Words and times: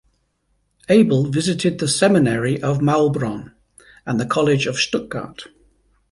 Abel 0.89 1.25
visited 1.25 1.77
the 1.77 1.87
seminary 1.87 2.59
of 2.59 2.79
Maulbronn 2.79 3.53
and 4.03 4.19
the 4.19 4.25
college 4.25 4.65
of 4.65 4.77
Stuttgart. 4.79 5.45